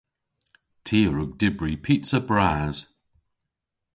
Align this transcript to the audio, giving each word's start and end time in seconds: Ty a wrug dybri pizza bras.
Ty 0.85 0.99
a 1.07 1.09
wrug 1.09 1.31
dybri 1.39 1.73
pizza 1.85 2.19
bras. 2.29 2.77